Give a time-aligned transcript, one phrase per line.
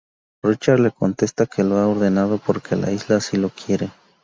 [0.41, 3.91] Richard le contesta que lo ha ordenado, porque la isla así lo quiere.